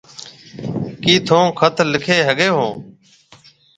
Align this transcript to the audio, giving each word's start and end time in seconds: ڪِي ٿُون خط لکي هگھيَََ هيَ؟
ڪِي 1.03 1.13
ٿُون 1.27 1.45
خط 1.59 1.75
لکي 1.91 2.17
هگھيَََ 2.27 2.49
هيَ؟ 2.61 2.67